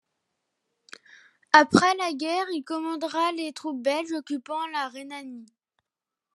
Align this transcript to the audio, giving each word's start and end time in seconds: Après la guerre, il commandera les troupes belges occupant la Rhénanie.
Après 1.53 1.95
la 1.97 2.11
guerre, 2.13 2.47
il 2.51 2.63
commandera 2.63 3.33
les 3.33 3.53
troupes 3.53 3.83
belges 3.83 4.13
occupant 4.13 4.65
la 4.69 4.87
Rhénanie. 4.89 5.45